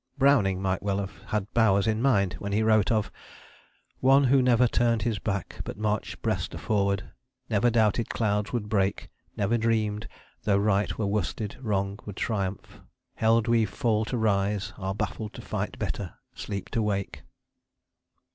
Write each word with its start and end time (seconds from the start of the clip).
Browning 0.17 0.63
might 0.63 0.81
well 0.81 0.97
have 0.97 1.21
had 1.27 1.53
Bowers 1.53 1.85
in 1.85 2.01
mind 2.01 2.33
when 2.39 2.53
he 2.53 2.63
wrote 2.63 2.91
of 2.91 3.11
One 3.99 4.23
who 4.23 4.41
never 4.41 4.67
turned 4.67 5.03
his 5.03 5.19
back, 5.19 5.57
but 5.63 5.77
marched 5.77 6.23
breast 6.23 6.55
forward; 6.57 7.11
Never 7.51 7.69
doubted 7.69 8.09
clouds 8.09 8.51
would 8.51 8.67
break; 8.67 9.11
Never 9.37 9.59
dreamed, 9.59 10.07
though 10.41 10.57
right 10.57 10.97
were 10.97 11.05
worsted, 11.05 11.55
wrong 11.61 11.99
would 12.07 12.17
triumph; 12.17 12.79
Held 13.13 13.47
we 13.47 13.63
fall 13.63 14.03
to 14.05 14.17
rise, 14.17 14.73
are 14.75 14.95
baffled 14.95 15.33
to 15.35 15.41
fight 15.43 15.77
better, 15.77 16.15
Sleep 16.33 16.69
to 16.69 16.81
wake. 16.81 17.21